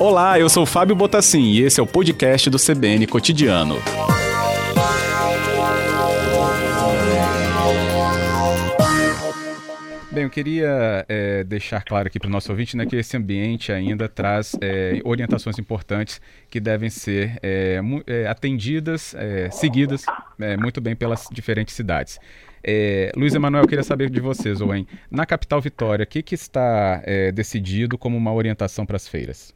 Olá, 0.00 0.40
eu 0.40 0.48
sou 0.48 0.64
Fábio 0.64 0.96
Botassin 0.96 1.42
e 1.42 1.62
esse 1.62 1.78
é 1.78 1.82
o 1.82 1.86
podcast 1.86 2.48
do 2.48 2.58
CBN 2.58 3.06
Cotidiano. 3.06 3.76
Bem, 10.10 10.24
eu 10.24 10.30
queria 10.30 11.04
é, 11.08 11.44
deixar 11.44 11.84
claro 11.84 12.08
aqui 12.08 12.18
para 12.18 12.26
o 12.26 12.30
nosso 12.30 12.50
ouvinte 12.50 12.76
né, 12.76 12.84
que 12.84 12.96
esse 12.96 13.16
ambiente 13.16 13.70
ainda 13.70 14.08
traz 14.08 14.56
é, 14.60 15.00
orientações 15.04 15.58
importantes 15.58 16.20
que 16.48 16.58
devem 16.58 16.90
ser 16.90 17.38
é, 17.42 17.78
atendidas, 18.28 19.14
seguidas 19.52 20.04
muito 20.58 20.80
bem 20.80 20.96
pelas 20.96 21.28
diferentes 21.30 21.74
cidades. 21.74 22.18
Luiz 23.16 23.34
Emanuel, 23.34 23.66
queria 23.66 23.82
saber 23.82 24.10
de 24.10 24.20
vocês, 24.20 24.60
Owen, 24.60 24.86
na 25.10 25.24
capital 25.24 25.60
Vitória, 25.60 26.04
o 26.04 26.06
que, 26.06 26.22
que 26.22 26.34
está 26.34 27.02
decidido 27.34 27.96
como 27.96 28.16
uma 28.16 28.32
orientação 28.32 28.84
para 28.84 28.96
as 28.96 29.08
feiras? 29.08 29.54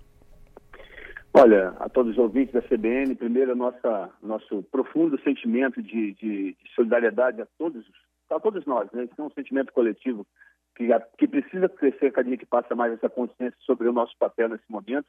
Olha, 1.37 1.71
a 1.81 1.89
todos 1.89 2.13
os 2.13 2.19
ouvintes 2.19 2.55
da 2.55 2.63
CBN, 2.63 3.17
primeiro, 3.17 3.57
nossa, 3.57 4.09
nosso 4.23 4.63
profundo 4.71 5.21
sentimento 5.23 5.83
de, 5.83 6.13
de, 6.13 6.53
de 6.53 6.75
solidariedade 6.77 7.43
a 7.43 7.47
todos 7.59 7.83
os 7.83 8.05
a 8.31 8.41
todos 8.41 8.65
nós, 8.67 8.91
né? 8.93 9.05
Isso 9.05 9.15
é 9.19 9.23
um 9.23 9.31
sentimento 9.31 9.73
coletivo 9.73 10.27
que, 10.77 10.89
que 11.19 11.29
precisa 11.29 11.69
crescer 11.69 12.13
cada 12.13 12.29
dia 12.29 12.39
que 12.39 12.47
passa 12.47 12.75
mais 12.75 12.93
essa 12.93 13.09
consciência 13.09 13.57
sobre 13.61 13.89
o 13.89 13.93
nosso 13.93 14.17
papel 14.19 14.49
nesse 14.49 14.65
momento. 14.69 15.07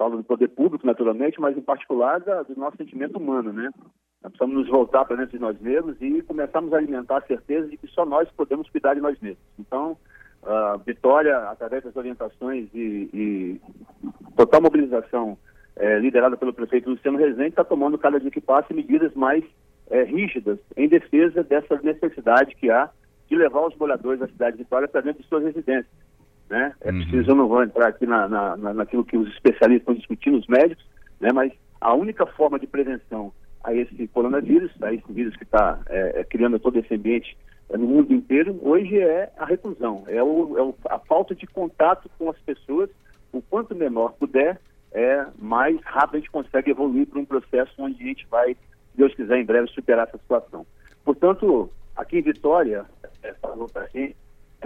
Falo 0.00 0.16
do 0.16 0.24
poder 0.24 0.48
público, 0.48 0.86
naturalmente, 0.86 1.38
mas 1.38 1.54
em 1.58 1.60
particular 1.60 2.20
da, 2.20 2.42
do 2.42 2.58
nosso 2.58 2.78
sentimento 2.78 3.18
humano, 3.18 3.52
né? 3.52 3.68
Nós 4.22 4.32
precisamos 4.32 4.56
nos 4.56 4.68
voltar 4.68 5.04
para 5.04 5.16
dentro 5.16 5.32
de 5.32 5.38
nós 5.38 5.60
mesmos 5.60 5.94
e 6.00 6.22
começarmos 6.22 6.72
a 6.72 6.78
alimentar 6.78 7.18
a 7.18 7.26
certeza 7.26 7.68
de 7.68 7.76
que 7.76 7.86
só 7.88 8.06
nós 8.06 8.26
podemos 8.30 8.66
cuidar 8.70 8.94
de 8.94 9.02
nós 9.02 9.20
mesmos. 9.20 9.44
Então, 9.58 9.98
a 10.42 10.78
Vitória, 10.78 11.36
através 11.50 11.84
das 11.84 11.94
orientações 11.94 12.70
e, 12.72 13.10
e 13.12 13.60
total 14.34 14.62
mobilização 14.62 15.36
é, 15.76 15.98
liderada 15.98 16.34
pelo 16.34 16.54
prefeito 16.54 16.88
Luciano 16.88 17.18
Rezende, 17.18 17.50
está 17.50 17.62
tomando 17.62 17.98
cada 17.98 18.18
dia 18.18 18.30
que 18.30 18.40
passa 18.40 18.72
medidas 18.72 19.12
mais 19.12 19.44
é, 19.90 20.02
rígidas 20.04 20.58
em 20.78 20.88
defesa 20.88 21.44
dessa 21.44 21.78
necessidade 21.82 22.56
que 22.56 22.70
há 22.70 22.88
de 23.28 23.36
levar 23.36 23.66
os 23.66 23.76
moradores 23.76 24.20
da 24.20 24.28
cidade 24.28 24.56
de 24.56 24.62
Vitória 24.62 24.88
para 24.88 25.02
dentro 25.02 25.22
de 25.22 25.28
suas 25.28 25.44
residências. 25.44 25.92
Né? 26.50 26.74
É 26.80 26.90
uhum. 26.90 26.98
preciso, 26.98 27.30
eu 27.30 27.36
não 27.36 27.46
vou 27.46 27.62
entrar 27.62 27.88
aqui 27.88 28.04
na, 28.04 28.28
na, 28.28 28.56
naquilo 28.74 29.04
que 29.04 29.16
os 29.16 29.28
especialistas 29.28 29.82
estão 29.82 29.94
discutindo, 29.94 30.36
os 30.36 30.48
médicos, 30.48 30.84
né? 31.20 31.30
mas 31.32 31.52
a 31.80 31.94
única 31.94 32.26
forma 32.26 32.58
de 32.58 32.66
prevenção 32.66 33.32
a 33.62 33.72
esse 33.72 34.08
coronavírus, 34.08 34.72
a 34.82 34.92
esse 34.92 35.12
vírus 35.12 35.36
que 35.36 35.44
está 35.44 35.78
é, 35.88 36.20
é, 36.20 36.24
criando 36.24 36.58
todo 36.58 36.76
esse 36.76 36.92
ambiente 36.92 37.38
é, 37.68 37.76
no 37.76 37.86
mundo 37.86 38.12
inteiro, 38.12 38.58
hoje 38.62 38.98
é 38.98 39.30
a 39.38 39.44
reclusão, 39.44 40.02
é, 40.08 40.20
o, 40.20 40.58
é 40.58 40.62
o, 40.62 40.74
a 40.88 40.98
falta 40.98 41.36
de 41.36 41.46
contato 41.46 42.10
com 42.18 42.28
as 42.28 42.38
pessoas, 42.38 42.90
o 43.32 43.40
quanto 43.40 43.74
menor 43.74 44.14
puder, 44.14 44.60
é 44.92 45.24
mais 45.38 45.80
rápido 45.84 46.16
a 46.16 46.18
gente 46.18 46.32
consegue 46.32 46.72
evoluir 46.72 47.06
para 47.06 47.20
um 47.20 47.24
processo 47.24 47.72
onde 47.78 48.02
a 48.02 48.06
gente 48.06 48.26
vai 48.28 48.56
Deus 48.94 49.14
quiser, 49.14 49.38
em 49.38 49.44
breve 49.44 49.68
superar 49.68 50.08
essa 50.08 50.18
situação. 50.18 50.66
Portanto, 51.04 51.70
aqui 51.96 52.18
em 52.18 52.22
Vitória, 52.22 52.84
é, 53.22 53.32
falou 53.34 53.68
para 53.68 53.82
a 53.82 53.86
gente, 53.86 54.16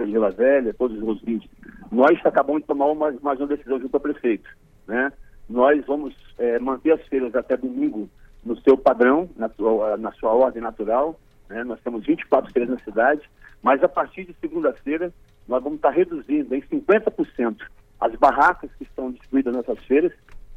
Vila 0.02 0.30
Velha, 0.30 0.74
todos 0.74 0.96
os 0.96 1.02
ouvintes, 1.02 1.48
nós 1.90 2.18
acabamos 2.24 2.62
de 2.62 2.66
tomar 2.66 2.86
uma, 2.86 3.12
mais 3.22 3.38
uma 3.38 3.46
decisão 3.46 3.80
junto 3.80 3.94
ao 3.94 4.00
prefeito. 4.00 4.48
Né? 4.86 5.12
Nós 5.48 5.84
vamos 5.86 6.14
é, 6.38 6.58
manter 6.58 6.92
as 6.92 7.06
feiras 7.06 7.34
até 7.34 7.56
domingo 7.56 8.08
no 8.44 8.56
seu 8.60 8.76
padrão, 8.76 9.28
na, 9.36 9.50
na 9.98 10.12
sua 10.12 10.32
ordem 10.32 10.62
natural. 10.62 11.18
Né? 11.48 11.62
Nós 11.64 11.80
temos 11.80 12.04
24 12.04 12.52
feiras 12.52 12.70
na 12.70 12.78
cidade, 12.80 13.22
mas 13.62 13.82
a 13.82 13.88
partir 13.88 14.24
de 14.24 14.34
segunda-feira 14.40 15.12
nós 15.46 15.62
vamos 15.62 15.76
estar 15.76 15.90
reduzindo 15.90 16.54
em 16.54 16.62
50% 16.62 17.56
as 18.00 18.14
barracas 18.16 18.70
que 18.76 18.84
estão 18.84 19.12
distribuídas 19.12 19.54
nessas 19.54 19.78
feiras, 19.84 20.12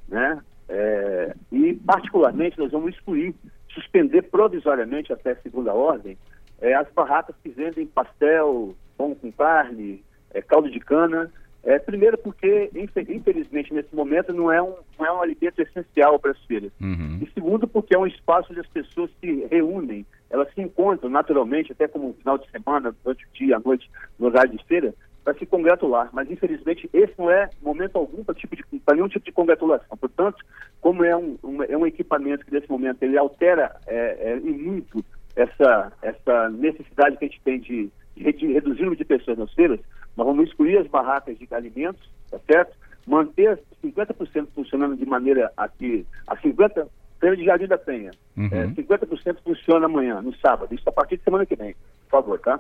né? 0.08 0.42
É, 0.70 1.34
e 1.50 1.74
particularmente 1.76 2.60
nós 2.60 2.72
vamos 2.72 2.94
excluir 2.94 3.34
suspender 3.70 4.24
provisoriamente 4.24 5.14
até 5.14 5.34
segunda 5.36 5.74
ordem 5.74 6.18
é, 6.60 6.74
as 6.74 6.92
barracas 6.92 7.36
que 7.42 7.50
vendem 7.50 7.86
pastel, 7.86 8.76
pão 8.98 9.16
com 9.16 9.32
carne, 9.32 10.04
é, 10.34 10.42
caldo 10.42 10.70
de 10.70 10.80
cana. 10.80 11.32
É, 11.64 11.78
primeiro 11.78 12.18
porque, 12.18 12.72
infelizmente, 12.74 13.74
nesse 13.74 13.94
momento 13.94 14.32
não 14.32 14.50
é 14.50 14.62
um, 14.62 14.76
não 14.98 15.06
é 15.06 15.12
um 15.12 15.22
alimento 15.22 15.62
essencial 15.62 16.18
para 16.18 16.32
as 16.32 16.42
feiras. 16.46 16.72
Uhum. 16.80 17.20
E 17.22 17.30
segundo 17.34 17.68
porque 17.68 17.94
é 17.94 18.00
um 18.00 18.08
espaço 18.08 18.48
onde 18.52 18.62
as 18.62 18.68
pessoas 18.68 19.12
se 19.20 19.46
reúnem, 19.52 20.06
elas 20.30 20.48
se 20.54 20.62
encontram 20.62 21.10
naturalmente, 21.10 21.74
até 21.74 21.88
como 21.88 22.10
um 22.10 22.14
final 22.14 22.38
de 22.38 22.50
semana, 22.52 22.96
durante 23.04 23.26
o 23.26 23.30
dia, 23.34 23.58
à 23.58 23.60
noite, 23.60 23.90
no 24.18 24.28
horário 24.28 24.52
de 24.58 24.64
feira, 24.64 24.94
para 25.26 25.38
se 25.38 25.46
congratular. 25.46 26.10
Mas, 26.14 26.32
infelizmente, 26.32 26.90
esse 26.94 27.14
não 27.18 27.30
é 27.30 27.50
momento 27.62 27.98
algum 27.98 28.24
para 28.24 28.34
tipo 28.34 28.56
nenhum 28.94 29.10
tipo 29.10 29.26
de 29.26 29.32
congratulação. 29.34 29.98
Portanto, 29.98 30.38
como 30.80 31.04
é 31.04 31.18
um, 31.18 31.38
um, 31.44 31.64
é 31.64 31.76
um 31.76 31.86
equipamento 31.86 32.46
que, 32.46 32.54
nesse 32.54 32.70
momento, 32.70 33.04
ele 33.04 33.18
altera 33.18 33.76
é, 33.88 34.32
é, 34.32 34.36
muito 34.40 35.04
essa, 35.36 35.92
essa 36.02 36.50
necessidade 36.50 37.18
que 37.18 37.26
a 37.26 37.28
gente 37.28 37.42
tem 37.42 37.60
de 37.60 37.90
reduzir 38.24 38.82
o 38.82 38.86
número 38.86 38.96
de 38.96 39.06
pessoas 39.06 39.38
nas 39.38 39.54
feiras, 39.54 39.80
nós 40.16 40.26
vamos 40.26 40.48
excluir 40.48 40.78
as 40.78 40.88
barracas 40.88 41.38
de 41.38 41.48
alimentos, 41.52 42.10
tá 42.30 42.40
certo? 42.52 42.76
Manter 43.06 43.60
50% 43.84 44.48
funcionando 44.54 44.98
de 44.98 45.06
maneira 45.06 45.52
a 45.56 45.68
que 45.68 46.06
a 46.28 46.36
50% 46.36 46.88
Feira 47.20 47.36
de 47.36 47.46
Jardim 47.46 47.66
da 47.66 47.78
Penha, 47.78 48.12
uhum. 48.36 48.50
é, 48.52 48.68
50% 48.68 49.38
funciona 49.44 49.88
amanhã, 49.88 50.22
no 50.22 50.36
sábado, 50.36 50.74
isso 50.74 50.88
a 50.88 50.92
partir 50.92 51.18
de 51.18 51.24
semana 51.24 51.46
que 51.46 51.56
vem, 51.56 51.76
por 52.04 52.22
favor, 52.22 52.40
tá? 52.40 52.60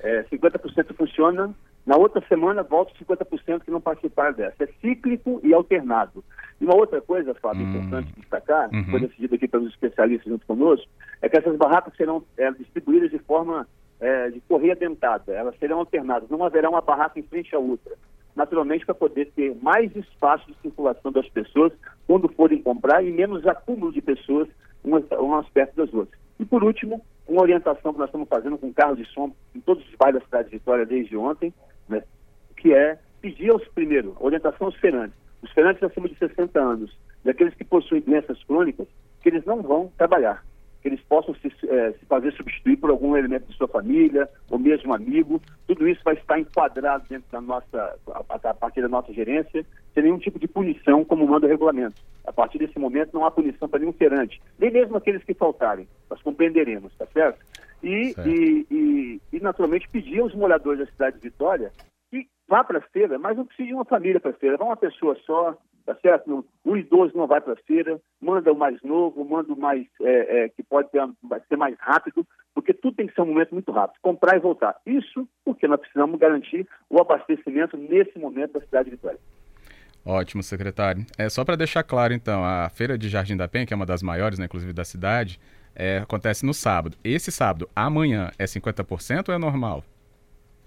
É, 0.00 0.22
50% 0.24 0.94
funciona 0.94 1.52
na 1.84 1.96
outra 1.96 2.22
semana, 2.28 2.62
volta 2.62 2.92
50% 2.94 3.64
que 3.64 3.70
não 3.70 3.80
participaram 3.80 4.34
dessa. 4.34 4.64
É 4.64 4.68
cíclico 4.80 5.40
e 5.42 5.52
alternado. 5.52 6.24
E 6.60 6.64
uma 6.64 6.76
outra 6.76 7.00
coisa, 7.00 7.34
Fábio, 7.34 7.66
hum. 7.66 7.70
importante 7.70 8.12
destacar, 8.16 8.70
uhum. 8.72 8.84
foi 8.84 9.00
decidido 9.00 9.34
aqui 9.34 9.48
pelos 9.48 9.70
especialistas 9.70 10.30
junto 10.30 10.46
conosco, 10.46 10.88
é 11.20 11.28
que 11.28 11.36
essas 11.36 11.56
barracas 11.56 11.94
serão 11.96 12.22
é, 12.36 12.50
distribuídas 12.52 13.10
de 13.10 13.18
forma 13.20 13.66
é, 14.00 14.30
de 14.30 14.40
correia 14.40 14.74
dentada. 14.74 15.32
Elas 15.32 15.58
serão 15.58 15.78
alternadas. 15.78 16.28
Não 16.28 16.44
haverá 16.44 16.68
uma 16.68 16.80
barraca 16.80 17.18
em 17.18 17.22
frente 17.22 17.54
à 17.54 17.58
outra. 17.58 17.94
Naturalmente, 18.34 18.84
para 18.84 18.94
poder 18.94 19.32
ter 19.34 19.54
mais 19.62 19.94
espaço 19.96 20.46
de 20.46 20.56
circulação 20.60 21.10
das 21.10 21.28
pessoas 21.28 21.72
quando 22.06 22.28
forem 22.28 22.62
comprar 22.62 23.02
e 23.02 23.10
menos 23.10 23.46
acúmulo 23.46 23.92
de 23.92 24.02
pessoas 24.02 24.48
umas, 24.84 25.04
umas 25.12 25.48
perto 25.48 25.76
das 25.76 25.92
outras. 25.92 26.20
E, 26.38 26.44
por 26.44 26.62
último, 26.62 27.02
uma 27.26 27.42
orientação 27.42 27.92
que 27.92 27.98
nós 27.98 28.08
estamos 28.08 28.28
fazendo 28.28 28.58
com 28.58 28.72
carros 28.72 28.98
de 28.98 29.06
som 29.06 29.32
em 29.54 29.60
todos 29.60 29.86
os 29.88 29.94
bairros 29.96 30.20
da 30.20 30.26
cidade 30.26 30.50
de 30.50 30.58
Vitória 30.58 30.86
desde 30.86 31.16
ontem, 31.16 31.52
né, 31.88 32.02
que 32.56 32.72
é 32.72 32.98
pedir 33.20 33.50
aos, 33.50 33.66
primeiro, 33.68 34.16
orientação 34.20 34.66
aos 34.66 34.76
feirantes, 34.76 35.16
os 35.42 35.50
feirantes 35.52 35.82
acima 35.82 36.08
de 36.08 36.16
60 36.16 36.60
anos, 36.60 36.96
daqueles 37.24 37.54
que 37.54 37.64
possuem 37.64 38.02
doenças 38.02 38.42
crônicas, 38.44 38.86
que 39.22 39.28
eles 39.28 39.44
não 39.44 39.62
vão 39.62 39.90
trabalhar, 39.96 40.44
que 40.86 40.90
eles 40.90 41.02
possam 41.02 41.34
se, 41.34 41.48
é, 41.68 41.92
se 41.94 42.06
fazer 42.06 42.32
substituir 42.34 42.76
por 42.76 42.90
algum 42.90 43.16
elemento 43.16 43.48
de 43.48 43.56
sua 43.56 43.66
família, 43.66 44.28
ou 44.48 44.56
mesmo 44.56 44.94
amigo, 44.94 45.42
tudo 45.66 45.88
isso 45.88 46.00
vai 46.04 46.14
estar 46.14 46.38
enquadrado 46.38 47.04
dentro 47.08 47.26
da 47.32 47.40
nossa, 47.40 47.98
a, 48.08 48.50
a 48.50 48.54
partir 48.54 48.82
da 48.82 48.88
nossa 48.88 49.12
gerência, 49.12 49.66
sem 49.92 50.04
nenhum 50.04 50.18
tipo 50.18 50.38
de 50.38 50.46
punição, 50.46 51.04
como 51.04 51.26
manda 51.26 51.44
o 51.44 51.48
regulamento. 51.48 52.00
A 52.24 52.32
partir 52.32 52.58
desse 52.58 52.78
momento 52.78 53.14
não 53.14 53.26
há 53.26 53.32
punição 53.32 53.68
para 53.68 53.80
nenhum 53.80 53.92
feirante, 53.92 54.40
nem 54.60 54.70
mesmo 54.70 54.96
aqueles 54.96 55.24
que 55.24 55.34
faltarem, 55.34 55.88
nós 56.08 56.22
compreenderemos, 56.22 56.94
tá 56.96 57.06
certo? 57.12 57.44
E, 57.82 58.12
certo. 58.12 58.28
e, 58.28 58.66
e, 58.70 59.20
e, 59.32 59.40
naturalmente, 59.40 59.88
pedir 59.88 60.20
aos 60.20 60.34
moradores 60.36 60.86
da 60.86 60.92
cidade 60.92 61.16
de 61.16 61.22
Vitória 61.22 61.72
que 62.12 62.28
vá 62.46 62.62
para 62.62 62.78
a 62.78 62.82
feira, 62.92 63.18
mas 63.18 63.36
não 63.36 63.44
precisa 63.44 63.66
de 63.66 63.74
uma 63.74 63.84
família 63.84 64.20
para 64.20 64.30
a 64.30 64.34
feira, 64.34 64.56
vá 64.56 64.66
uma 64.66 64.76
pessoa 64.76 65.16
só, 65.26 65.58
tá 65.86 65.94
certo? 66.02 66.44
O 66.64 66.76
idoso 66.76 67.16
não 67.16 67.28
vai 67.28 67.40
para 67.40 67.52
a 67.52 67.64
feira, 67.64 68.00
manda 68.20 68.52
o 68.52 68.58
mais 68.58 68.82
novo, 68.82 69.24
manda 69.24 69.52
o 69.52 69.58
mais 69.58 69.86
é, 70.02 70.44
é, 70.44 70.48
que 70.48 70.62
pode 70.62 70.90
ter, 70.90 71.00
ser 71.48 71.56
mais 71.56 71.76
rápido, 71.78 72.26
porque 72.52 72.74
tudo 72.74 72.96
tem 72.96 73.06
que 73.06 73.14
ser 73.14 73.22
um 73.22 73.26
momento 73.26 73.52
muito 73.52 73.70
rápido, 73.70 74.00
comprar 74.02 74.36
e 74.36 74.40
voltar. 74.40 74.76
Isso 74.84 75.26
porque 75.44 75.68
nós 75.68 75.78
precisamos 75.78 76.18
garantir 76.18 76.66
o 76.90 77.00
abastecimento 77.00 77.76
nesse 77.76 78.18
momento 78.18 78.54
da 78.54 78.60
cidade 78.60 78.90
de 78.90 78.96
Vitória. 78.96 79.18
Ótimo, 80.04 80.42
secretário. 80.42 81.04
É 81.16 81.28
só 81.28 81.44
para 81.44 81.56
deixar 81.56 81.82
claro, 81.82 82.12
então, 82.12 82.44
a 82.44 82.68
feira 82.68 82.98
de 82.98 83.08
Jardim 83.08 83.36
da 83.36 83.48
Penha, 83.48 83.66
que 83.66 83.72
é 83.72 83.76
uma 83.76 83.86
das 83.86 84.02
maiores, 84.02 84.38
né, 84.38 84.44
inclusive 84.46 84.72
da 84.72 84.84
cidade, 84.84 85.38
é, 85.74 85.98
acontece 85.98 86.44
no 86.44 86.54
sábado. 86.54 86.96
Esse 87.04 87.30
sábado, 87.30 87.68
amanhã, 87.74 88.30
é 88.38 88.44
50% 88.44 89.28
ou 89.28 89.34
é 89.34 89.38
normal? 89.38 89.84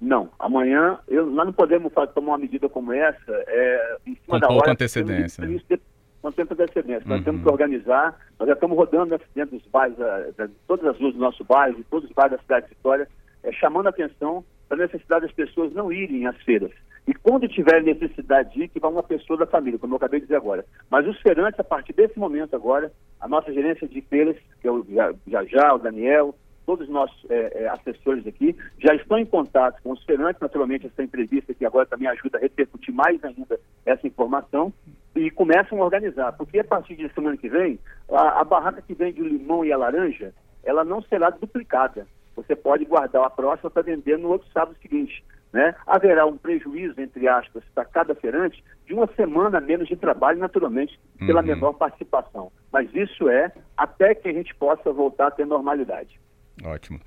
Não, 0.02 0.30
amanhã 0.40 0.98
eu, 1.08 1.26
nós 1.26 1.46
não 1.46 1.54
podemos 1.54 1.92
fazer, 1.92 2.14
tomar 2.14 2.34
uma 2.34 2.38
medida 2.38 2.70
como 2.70 2.94
essa 2.94 3.32
é, 3.48 3.98
em 4.08 4.16
cima 4.16 4.28
com 4.28 4.40
da 4.40 4.48
pouca 4.48 4.64
hora. 4.64 4.72
antecedência. 4.72 5.46
Temos, 5.46 5.64
né? 5.70 5.78
com 6.22 6.32
tempo 6.32 6.56
de 6.56 6.64
antecedência. 6.64 7.04
Uhum. 7.10 7.16
Nós 7.16 7.24
temos 7.24 7.42
que 7.42 7.50
organizar, 7.50 8.18
nós 8.38 8.48
já 8.48 8.54
estamos 8.54 8.78
rodando 8.78 9.20
dentro 9.36 9.58
dos 9.58 9.68
bairros, 9.68 9.98
de 9.98 10.48
todas 10.68 10.86
as 10.86 11.00
ruas 11.00 11.14
do 11.14 11.20
nosso 11.20 11.44
bairro, 11.44 11.78
de 11.78 11.84
todos 11.86 12.10
os 12.10 12.16
bairros 12.16 12.38
da 12.38 12.44
cidade 12.44 12.68
de 12.68 12.76
Vitória, 12.76 13.08
é, 13.44 13.52
chamando 13.52 13.88
a 13.88 13.90
atenção 13.90 14.44
para 14.68 14.78
a 14.78 14.86
necessidade 14.86 15.26
das 15.26 15.36
pessoas 15.36 15.74
não 15.74 15.92
irem 15.92 16.28
às 16.28 16.38
feiras. 16.44 16.72
E 17.08 17.14
quando 17.14 17.48
tiver 17.48 17.82
necessidade 17.82 18.54
de 18.54 18.64
ir, 18.64 18.68
que 18.68 18.80
vá 18.80 18.88
uma 18.88 19.02
pessoa 19.02 19.40
da 19.40 19.48
família, 19.48 19.80
como 19.80 19.94
eu 19.94 19.98
acabei 19.98 20.20
de 20.20 20.28
dizer 20.28 20.36
agora. 20.36 20.64
Mas 20.92 21.08
os 21.08 21.20
feirantes, 21.22 21.60
a 21.60 21.64
partir 21.64 21.94
desse 21.94 22.20
momento 22.20 22.56
agora, 22.56 22.92
a 23.20 23.28
nossa 23.28 23.52
gerência 23.52 23.88
de 23.88 24.00
feiras, 24.02 24.36
que 24.62 24.68
é 24.68 24.72
o 24.72 24.86
já, 25.28 25.44
já 25.46 25.74
o 25.74 25.80
Daniel, 25.80 26.36
todos 26.70 26.88
os 26.88 26.94
nossos 26.94 27.26
é, 27.32 27.64
é, 27.64 27.68
assessores 27.68 28.28
aqui 28.28 28.56
já 28.78 28.94
estão 28.94 29.18
em 29.18 29.26
contato 29.26 29.82
com 29.82 29.92
os 29.92 30.04
feirantes, 30.04 30.40
naturalmente 30.40 30.86
essa 30.86 31.02
entrevista 31.02 31.52
aqui 31.52 31.66
agora 31.66 31.88
também 31.88 32.08
ajuda 32.08 32.38
a 32.38 32.42
repercutir 32.42 32.94
mais 32.94 33.24
ainda 33.24 33.60
essa 33.84 34.06
informação 34.06 34.72
e 35.16 35.32
começam 35.32 35.82
a 35.82 35.86
organizar, 35.86 36.32
porque 36.34 36.60
a 36.60 36.64
partir 36.64 36.96
de 36.96 37.12
semana 37.12 37.36
que 37.38 37.50
vem, 37.50 37.80
a, 38.12 38.42
a 38.42 38.44
barraca 38.44 38.84
que 38.84 38.94
vende 38.94 39.20
o 39.20 39.28
limão 39.28 39.66
e 39.66 39.74
a 39.74 39.78
laranja, 39.78 40.32
ela 40.64 40.86
não 40.86 41.02
será 41.02 41.32
duplicada. 41.32 42.06
Você 42.36 42.56
pode 42.56 42.86
guardar 42.86 43.24
a 43.24 43.32
próxima 43.32 43.72
para 43.72 43.82
vender 43.82 44.20
no 44.20 44.30
outro 44.30 44.48
sábado 44.54 44.78
seguinte. 44.80 45.26
Né? 45.52 45.74
Haverá 45.88 46.28
um 46.28 46.38
prejuízo, 46.38 47.02
entre 47.02 47.28
aspas, 47.28 47.64
para 47.74 47.84
cada 47.84 48.14
feirante 48.14 48.64
de 48.86 48.94
uma 48.94 49.08
semana 49.16 49.60
menos 49.60 49.88
de 49.88 49.96
trabalho, 49.96 50.38
naturalmente, 50.38 51.00
pela 51.18 51.42
uhum. 51.42 51.48
menor 51.48 51.74
participação. 51.74 52.52
Mas 52.72 52.94
isso 52.94 53.28
é 53.28 53.52
até 53.76 54.14
que 54.14 54.30
a 54.30 54.34
gente 54.34 54.54
possa 54.54 54.92
voltar 54.92 55.30
a 55.30 55.32
ter 55.32 55.48
normalidade. 55.48 56.20
Ótimo. 56.64 57.00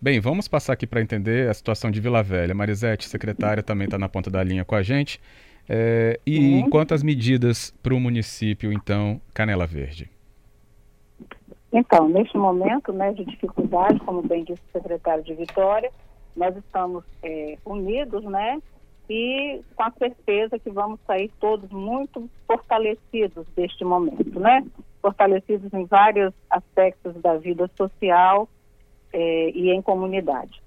Bem, 0.00 0.20
vamos 0.20 0.46
passar 0.46 0.74
aqui 0.74 0.86
para 0.86 1.00
entender 1.00 1.48
a 1.48 1.54
situação 1.54 1.90
de 1.90 2.00
Vila 2.00 2.22
Velha. 2.22 2.54
Marisete, 2.54 3.08
secretária, 3.08 3.62
também 3.62 3.86
está 3.86 3.98
na 3.98 4.08
ponta 4.08 4.30
da 4.30 4.42
linha 4.42 4.64
com 4.64 4.74
a 4.74 4.82
gente. 4.82 5.20
É, 5.68 6.18
e 6.26 6.62
uhum. 6.62 6.70
quantas 6.70 7.02
medidas 7.02 7.74
para 7.82 7.94
o 7.94 8.00
município, 8.00 8.72
então, 8.72 9.20
Canela 9.34 9.66
Verde? 9.66 10.10
Então, 11.72 12.08
neste 12.08 12.38
momento 12.38 12.92
né, 12.92 13.12
de 13.12 13.24
dificuldade, 13.24 14.00
como 14.00 14.22
bem 14.22 14.44
disse 14.44 14.62
o 14.68 14.72
secretário 14.72 15.22
de 15.22 15.34
Vitória, 15.34 15.90
nós 16.34 16.56
estamos 16.56 17.04
é, 17.22 17.58
unidos, 17.64 18.24
né? 18.24 18.62
E 19.10 19.60
com 19.74 19.82
a 19.82 19.90
certeza 19.98 20.58
que 20.58 20.70
vamos 20.70 21.00
sair 21.06 21.30
todos 21.40 21.70
muito 21.70 22.28
fortalecidos 22.46 23.46
deste 23.56 23.84
momento, 23.84 24.38
né? 24.38 24.64
Fortalecidos 25.02 25.72
em 25.74 25.84
vários 25.86 26.32
aspectos 26.50 27.14
da 27.20 27.36
vida 27.36 27.68
social 27.76 28.48
é, 29.12 29.50
e 29.50 29.70
em 29.70 29.82
comunidade. 29.82 30.62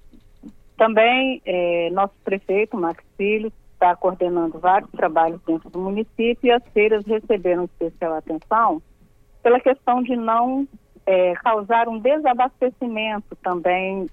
Também 0.76 1.40
é, 1.44 1.90
nosso 1.90 2.14
prefeito, 2.24 2.76
Max 2.76 3.04
Filho, 3.16 3.52
está 3.74 3.94
coordenando 3.96 4.58
vários 4.58 4.90
trabalhos 4.92 5.40
dentro 5.46 5.68
do 5.70 5.78
município 5.80 6.38
e 6.42 6.50
as 6.50 6.62
feiras 6.72 7.04
receberam 7.04 7.64
especial 7.64 8.14
atenção 8.14 8.82
pela 9.42 9.60
questão 9.60 10.02
de 10.02 10.16
não 10.16 10.66
é, 11.04 11.34
causar 11.34 11.88
um 11.88 11.98
desabastecimento 11.98 13.34
também 13.42 14.08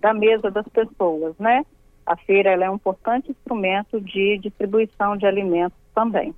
da 0.00 0.14
mesa 0.14 0.50
das 0.50 0.66
pessoas, 0.68 1.36
né? 1.38 1.64
A 2.06 2.16
feira 2.16 2.50
é 2.50 2.70
um 2.70 2.74
importante 2.74 3.30
instrumento 3.30 4.00
de 4.00 4.38
distribuição 4.38 5.16
de 5.16 5.26
alimentos 5.26 5.78
também. 5.94 6.34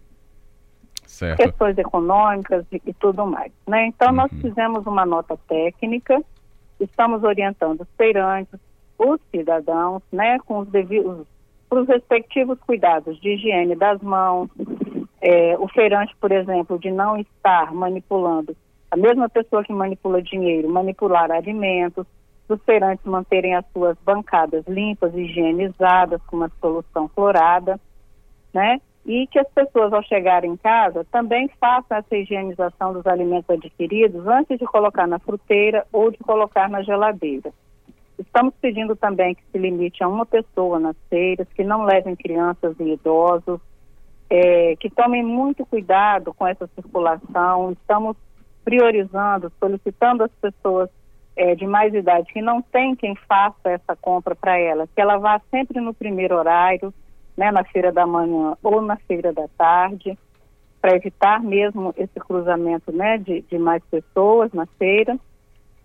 Certo. 1.06 1.38
Questões 1.38 1.79
econômicas 1.79 2.64
e, 2.70 2.82
e 2.84 2.93
tudo 2.94 3.26
mais, 3.26 3.52
né? 3.67 3.87
Então, 3.87 4.08
uhum. 4.08 4.17
nós 4.17 4.31
fizemos 4.40 4.87
uma 4.87 5.06
nota 5.06 5.37
técnica, 5.49 6.22
estamos 6.81 7.23
orientando 7.23 7.82
os 7.82 7.88
feirantes, 7.96 8.58
os 8.99 9.20
cidadãos, 9.31 10.02
né, 10.12 10.38
com 10.40 10.61
os 10.61 10.69
devidos, 10.69 11.26
os 11.70 11.88
respectivos 11.88 12.58
cuidados 12.61 13.20
de 13.20 13.34
higiene 13.34 13.75
das 13.75 14.00
mãos, 14.00 14.49
é, 15.20 15.56
o 15.58 15.69
feirante, 15.69 16.14
por 16.20 16.32
exemplo, 16.32 16.78
de 16.78 16.90
não 16.90 17.19
estar 17.19 17.73
manipulando 17.75 18.56
a 18.90 18.96
mesma 18.96 19.28
pessoa 19.28 19.64
que 19.64 19.73
manipula 19.73 20.23
dinheiro, 20.23 20.69
manipular 20.69 21.31
alimentos, 21.31 22.06
os 22.49 22.62
feirantes 22.62 23.05
manterem 23.05 23.55
as 23.55 23.64
suas 23.72 23.96
bancadas 24.05 24.64
limpas, 24.69 25.14
higienizadas, 25.14 26.22
com 26.26 26.37
uma 26.37 26.50
solução 26.61 27.08
clorada, 27.08 27.81
né? 28.55 28.81
E 29.06 29.26
que 29.29 29.38
as 29.38 29.49
pessoas, 29.50 29.93
ao 29.93 30.03
chegarem 30.03 30.53
em 30.53 30.56
casa, 30.56 31.06
também 31.12 31.49
façam 31.61 31.97
essa 31.97 32.17
higienização 32.17 32.93
dos 32.93 33.06
alimentos 33.06 33.49
adquiridos 33.49 34.26
antes 34.26 34.58
de 34.58 34.64
colocar 34.67 35.06
na 35.06 35.20
fruteira 35.20 35.87
ou 35.93 36.11
de 36.11 36.19
colocar 36.19 36.69
na 36.69 36.82
geladeira. 36.82 37.53
Estamos 38.19 38.53
pedindo 38.61 38.97
também 38.97 39.35
que 39.35 39.43
se 39.53 39.58
limite 39.58 40.03
a 40.03 40.08
uma 40.08 40.26
pessoa 40.26 40.81
nas 40.81 40.97
feiras, 41.08 41.47
que 41.55 41.62
não 41.62 41.85
levem 41.85 42.17
crianças 42.17 42.75
e 42.81 42.94
idosos, 42.94 43.61
é, 44.29 44.75
que 44.76 44.91
tomem 44.91 45.23
muito 45.23 45.64
cuidado 45.64 46.35
com 46.35 46.47
essa 46.47 46.67
circulação. 46.75 47.73
Estamos 47.73 48.17
priorizando, 48.64 49.53
solicitando 49.61 50.25
às 50.25 50.32
pessoas 50.32 50.91
é, 51.37 51.55
de 51.55 51.67
mais 51.67 51.94
idade 51.94 52.32
que 52.32 52.43
não 52.43 52.61
tem 52.61 52.97
quem 52.97 53.14
faça 53.29 53.70
essa 53.70 53.94
compra 53.94 54.35
para 54.35 54.58
ela, 54.58 54.88
que 54.88 55.00
ela 55.00 55.19
vá 55.19 55.41
sempre 55.50 55.81
no 55.81 55.94
primeiro 55.94 56.37
horário, 56.37 56.93
né, 57.36 57.50
na 57.50 57.64
feira 57.64 57.92
da 57.92 58.06
manhã 58.06 58.56
ou 58.62 58.80
na 58.80 58.96
feira 58.96 59.32
da 59.32 59.46
tarde, 59.56 60.18
para 60.80 60.96
evitar 60.96 61.40
mesmo 61.40 61.92
esse 61.96 62.18
cruzamento 62.20 62.92
né, 62.92 63.18
de, 63.18 63.42
de 63.42 63.58
mais 63.58 63.82
pessoas 63.90 64.52
na 64.52 64.66
feira. 64.78 65.18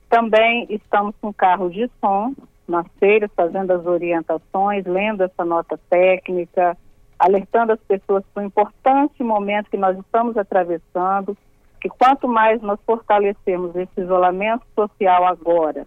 Também 0.09 0.67
estamos 0.69 1.15
com 1.21 1.33
carro 1.33 1.69
de 1.69 1.89
som 1.99 2.33
nas 2.67 2.87
feiras, 2.99 3.29
fazendo 3.35 3.71
as 3.71 3.85
orientações, 3.85 4.85
lendo 4.85 5.23
essa 5.23 5.43
nota 5.43 5.79
técnica, 5.89 6.77
alertando 7.19 7.73
as 7.73 7.79
pessoas 7.81 8.23
para 8.33 8.43
o 8.43 8.45
importante 8.45 9.23
momento 9.23 9.69
que 9.69 9.77
nós 9.77 9.97
estamos 9.97 10.37
atravessando, 10.37 11.37
que 11.79 11.89
quanto 11.89 12.27
mais 12.27 12.61
nós 12.61 12.79
fortalecermos 12.85 13.75
esse 13.75 14.01
isolamento 14.01 14.63
social 14.75 15.25
agora, 15.25 15.85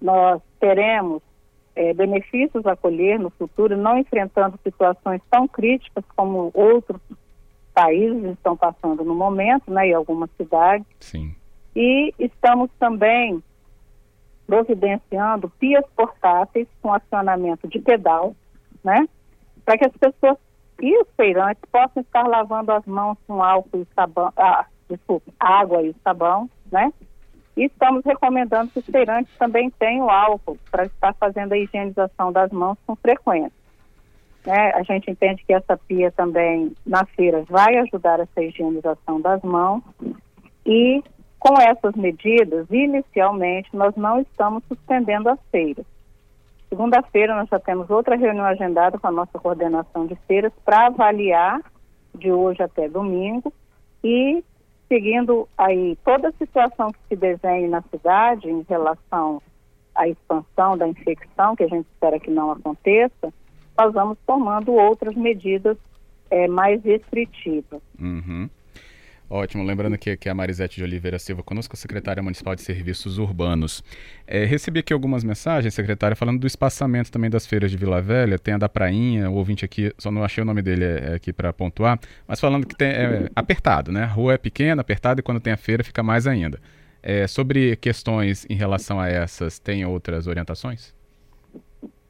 nós 0.00 0.40
teremos 0.60 1.22
é, 1.76 1.92
benefícios 1.92 2.66
a 2.66 2.74
colher 2.74 3.20
no 3.20 3.30
futuro, 3.30 3.76
não 3.76 3.98
enfrentando 3.98 4.58
situações 4.64 5.20
tão 5.30 5.46
críticas 5.46 6.02
como 6.16 6.50
outros 6.54 7.00
países 7.74 8.24
estão 8.32 8.56
passando 8.56 9.04
no 9.04 9.14
momento, 9.14 9.70
né, 9.70 9.88
em 9.88 9.94
algumas 9.94 10.30
cidades. 10.36 10.86
Sim. 10.98 11.36
E 11.76 12.14
estamos 12.18 12.70
também 12.78 13.42
providenciando 14.46 15.50
pias 15.58 15.84
portáteis 15.94 16.66
com 16.80 16.92
acionamento 16.92 17.68
de 17.68 17.78
pedal, 17.78 18.34
né, 18.82 19.06
para 19.64 19.76
que 19.76 19.84
as 19.84 19.92
pessoas 19.92 20.38
e 20.80 20.98
os 20.98 21.08
feirantes 21.16 21.62
possam 21.70 22.02
estar 22.02 22.26
lavando 22.26 22.72
as 22.72 22.84
mãos 22.86 23.16
com 23.26 23.42
álcool 23.42 23.82
e 23.82 23.86
sabão, 23.94 24.32
ah, 24.36 24.66
desculpe, 24.88 25.32
água 25.40 25.82
e 25.82 25.94
sabão, 26.04 26.50
né? 26.70 26.92
E 27.56 27.64
estamos 27.64 28.04
recomendando 28.04 28.70
que 28.70 28.80
os 28.80 28.86
feirantes 28.86 29.32
também 29.38 29.70
tenham 29.70 30.10
álcool 30.10 30.58
para 30.70 30.84
estar 30.84 31.14
fazendo 31.14 31.52
a 31.52 31.58
higienização 31.58 32.30
das 32.30 32.50
mãos 32.52 32.76
com 32.86 32.94
frequência. 32.96 33.52
Né? 34.44 34.72
A 34.74 34.82
gente 34.82 35.10
entende 35.10 35.42
que 35.44 35.52
essa 35.52 35.76
pia 35.76 36.12
também 36.12 36.74
na 36.84 37.04
feira 37.04 37.42
vai 37.48 37.78
ajudar 37.78 38.20
essa 38.20 38.42
higienização 38.42 39.20
das 39.20 39.42
mãos 39.42 39.82
e 40.64 41.02
com 41.38 41.60
essas 41.60 41.94
medidas, 41.94 42.66
inicialmente, 42.70 43.68
nós 43.72 43.94
não 43.94 44.20
estamos 44.20 44.64
suspendendo 44.68 45.28
as 45.28 45.38
feiras. 45.50 45.86
Segunda-feira 46.68 47.36
nós 47.36 47.48
já 47.48 47.60
temos 47.60 47.88
outra 47.88 48.16
reunião 48.16 48.44
agendada 48.44 48.98
com 48.98 49.06
a 49.06 49.12
nossa 49.12 49.38
coordenação 49.38 50.06
de 50.06 50.16
feiras 50.26 50.52
para 50.64 50.86
avaliar 50.86 51.60
de 52.14 52.32
hoje 52.32 52.62
até 52.62 52.88
domingo 52.88 53.52
e 54.02 54.42
seguindo 54.88 55.48
aí 55.56 55.96
toda 56.04 56.28
a 56.28 56.32
situação 56.32 56.92
que 56.92 56.98
se 57.08 57.16
desenhe 57.16 57.68
na 57.68 57.82
cidade 57.82 58.48
em 58.48 58.64
relação 58.68 59.42
à 59.94 60.08
expansão 60.08 60.76
da 60.76 60.86
infecção, 60.86 61.56
que 61.56 61.64
a 61.64 61.68
gente 61.68 61.86
espera 61.86 62.20
que 62.20 62.30
não 62.30 62.50
aconteça, 62.52 63.32
nós 63.78 63.92
vamos 63.92 64.18
tomando 64.26 64.72
outras 64.72 65.14
medidas 65.14 65.76
é, 66.30 66.48
mais 66.48 66.82
restritivas. 66.82 67.80
Uhum. 68.00 68.48
Ótimo, 69.28 69.64
lembrando 69.64 69.98
que, 69.98 70.16
que 70.16 70.28
é 70.28 70.32
a 70.32 70.34
Marisete 70.34 70.76
de 70.76 70.84
Oliveira 70.84 71.18
Silva 71.18 71.42
conosco, 71.42 71.76
secretária 71.76 72.22
municipal 72.22 72.54
de 72.54 72.62
serviços 72.62 73.18
urbanos. 73.18 73.82
É, 74.24 74.44
recebi 74.44 74.78
aqui 74.78 74.92
algumas 74.92 75.24
mensagens, 75.24 75.74
secretária, 75.74 76.14
falando 76.14 76.38
do 76.38 76.46
espaçamento 76.46 77.10
também 77.10 77.28
das 77.28 77.44
feiras 77.44 77.72
de 77.72 77.76
Vila 77.76 78.00
Velha, 78.00 78.38
tem 78.38 78.54
a 78.54 78.58
da 78.58 78.68
Prainha, 78.68 79.28
o 79.28 79.34
ouvinte 79.34 79.64
aqui, 79.64 79.92
só 79.98 80.12
não 80.12 80.22
achei 80.22 80.42
o 80.42 80.44
nome 80.44 80.62
dele 80.62 80.84
é, 80.84 81.14
aqui 81.14 81.32
para 81.32 81.52
pontuar, 81.52 81.98
mas 82.26 82.38
falando 82.38 82.66
que 82.66 82.76
tem, 82.76 82.88
é 82.88 83.28
apertado, 83.34 83.90
né? 83.90 84.04
A 84.04 84.06
rua 84.06 84.34
é 84.34 84.38
pequena, 84.38 84.80
apertada 84.80 85.18
e 85.18 85.22
quando 85.24 85.40
tem 85.40 85.52
a 85.52 85.56
feira 85.56 85.82
fica 85.82 86.04
mais 86.04 86.28
ainda. 86.28 86.60
É, 87.02 87.26
sobre 87.26 87.74
questões 87.76 88.46
em 88.48 88.54
relação 88.54 89.00
a 89.00 89.08
essas, 89.08 89.58
tem 89.58 89.84
outras 89.84 90.28
orientações? 90.28 90.94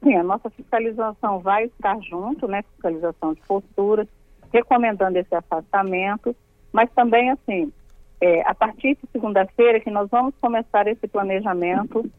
Sim, 0.03 0.15
a 0.15 0.23
nossa 0.23 0.51
fiscalização 0.51 1.39
vai 1.39 1.65
estar 1.65 1.99
junto, 2.01 2.47
né? 2.47 2.63
Fiscalização 2.73 3.33
de 3.33 3.41
posturas, 3.41 4.07
recomendando 4.53 5.17
esse 5.17 5.33
afastamento 5.33 6.35
mas 6.71 6.89
também, 6.91 7.29
assim, 7.31 7.71
é, 8.19 8.41
a 8.41 8.53
partir 8.53 8.95
de 8.95 9.09
segunda-feira 9.11 9.79
que 9.79 9.91
nós 9.91 10.09
vamos 10.09 10.33
começar 10.41 10.87
esse 10.87 11.07
planejamento 11.07 12.09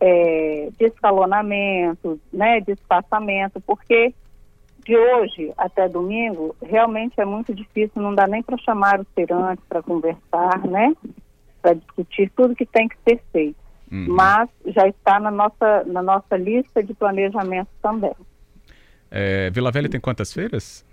é, 0.00 0.68
de 0.78 0.86
escalonamento, 0.86 2.20
né, 2.32 2.60
de 2.60 2.72
espaçamento, 2.72 3.60
porque 3.60 4.14
de 4.84 4.96
hoje 4.96 5.52
até 5.56 5.88
domingo 5.88 6.54
realmente 6.62 7.20
é 7.20 7.24
muito 7.24 7.54
difícil, 7.54 8.00
não 8.00 8.14
dá 8.14 8.26
nem 8.26 8.42
para 8.42 8.56
chamar 8.58 9.00
os 9.00 9.06
feirantes 9.14 9.64
para 9.68 9.82
conversar, 9.82 10.64
né, 10.66 10.94
para 11.62 11.74
discutir 11.74 12.30
tudo 12.36 12.54
que 12.54 12.66
tem 12.66 12.88
que 12.88 12.96
ser 13.08 13.20
feito. 13.32 13.56
Uhum. 13.90 14.06
Mas 14.08 14.50
já 14.66 14.86
está 14.88 15.18
na 15.18 15.30
nossa, 15.30 15.84
na 15.84 16.02
nossa 16.02 16.36
lista 16.36 16.82
de 16.82 16.92
planejamento 16.92 17.68
também. 17.80 18.12
É, 19.10 19.48
Vila 19.50 19.70
Velha 19.70 19.88
tem 19.88 20.00
quantas 20.00 20.32
feiras? 20.32 20.84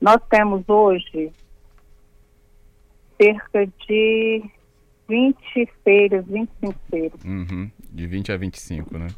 Nós 0.00 0.20
temos 0.30 0.66
hoje 0.68 1.30
cerca 3.20 3.66
de 3.86 4.42
20 5.08 5.68
feiras, 5.84 6.24
25 6.26 6.74
feiras. 6.90 7.24
Uhum. 7.24 7.70
De 7.90 8.06
20 8.06 8.32
a 8.32 8.36
25, 8.36 8.98
né? 8.98 9.08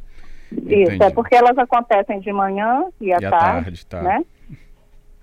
Isso, 0.51 1.03
é 1.03 1.11
porque 1.11 1.35
elas 1.35 1.57
acontecem 1.57 2.21
de 2.21 2.33
manhã 2.33 2.87
e 3.01 3.12
à 3.12 3.19
e 3.19 3.21
tarde, 3.21 3.33
tarde 3.33 3.87
tá. 3.87 4.03
né? 4.03 4.25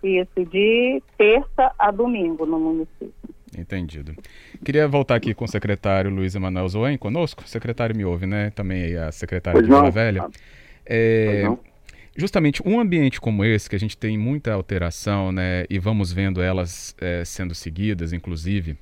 Isso, 0.01 0.45
de 0.49 1.03
terça 1.17 1.73
a 1.77 1.91
domingo 1.91 2.45
no 2.45 2.59
município. 2.59 3.13
Entendido. 3.57 4.15
Queria 4.63 4.87
voltar 4.87 5.15
aqui 5.15 5.33
com 5.33 5.43
o 5.43 5.47
secretário 5.47 6.09
Luiz 6.09 6.35
Emanuel 6.35 6.69
Zoen 6.69 6.97
conosco. 6.97 7.43
O 7.43 7.47
secretário 7.47 7.95
me 7.95 8.05
ouve, 8.05 8.25
né? 8.25 8.51
Também 8.51 8.83
aí 8.83 8.97
a 8.97 9.11
secretária 9.11 9.59
Pois 9.59 9.67
de 9.67 9.75
Vila. 9.75 9.91
Velha. 9.91 10.21
Pois 10.21 10.35
É. 10.85 11.68
justamente 12.15 12.61
um 12.65 12.79
ambiente 12.79 13.19
como 13.19 13.43
esse, 13.43 13.69
que 13.69 13.75
a 13.75 13.79
gente 13.79 13.97
tem 13.97 14.17
muita 14.17 14.53
alteração, 14.53 15.31
né? 15.31 15.65
E 15.69 15.79
vamos 15.79 16.11
vendo 16.11 16.41
elas 16.41 16.95
é, 16.99 17.23
sendo 17.23 17.55
seguidas, 17.55 18.13
inclusive, 18.13 18.77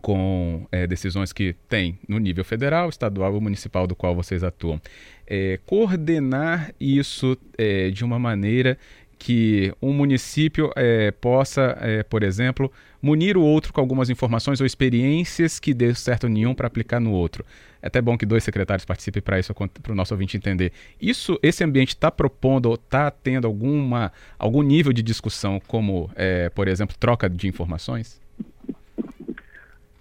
com 0.00 0.66
é, 0.70 0.86
decisões 0.86 1.32
que 1.32 1.54
tem 1.68 1.98
no 2.08 2.18
nível 2.18 2.44
federal, 2.44 2.88
estadual 2.88 3.36
e 3.36 3.40
municipal 3.40 3.86
do 3.86 3.94
qual 3.94 4.14
vocês 4.14 4.42
atuam. 4.42 4.80
É, 5.26 5.58
coordenar 5.64 6.74
isso 6.78 7.36
é, 7.56 7.90
de 7.90 8.04
uma 8.04 8.18
maneira 8.18 8.78
que 9.24 9.72
um 9.80 9.90
município 9.90 10.70
é, 10.76 11.10
possa, 11.10 11.78
é, 11.80 12.02
por 12.02 12.22
exemplo, 12.22 12.70
munir 13.00 13.38
o 13.38 13.40
outro 13.40 13.72
com 13.72 13.80
algumas 13.80 14.10
informações 14.10 14.60
ou 14.60 14.66
experiências 14.66 15.58
que 15.58 15.72
dê 15.72 15.94
certo 15.94 16.28
nenhum 16.28 16.54
para 16.54 16.66
aplicar 16.66 17.00
no 17.00 17.10
outro. 17.10 17.42
É 17.80 17.86
até 17.86 18.02
bom 18.02 18.18
que 18.18 18.26
dois 18.26 18.44
secretários 18.44 18.84
participem 18.84 19.22
para 19.22 19.38
isso, 19.38 19.54
para 19.54 19.92
o 19.92 19.94
nosso 19.94 20.12
ouvinte 20.12 20.36
entender. 20.36 20.72
Isso, 21.00 21.38
esse 21.42 21.64
ambiente 21.64 21.94
está 21.94 22.10
propondo 22.10 22.66
ou 22.66 22.74
está 22.74 23.10
tendo 23.10 23.46
alguma, 23.46 24.12
algum 24.38 24.60
nível 24.60 24.92
de 24.92 25.02
discussão, 25.02 25.58
como, 25.66 26.10
é, 26.14 26.50
por 26.50 26.68
exemplo, 26.68 26.94
troca 27.00 27.26
de 27.26 27.48
informações? 27.48 28.20